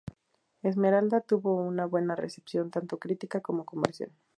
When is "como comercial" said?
3.41-4.09